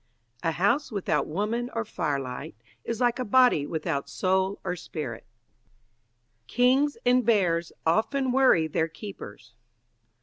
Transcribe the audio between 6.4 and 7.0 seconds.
Kings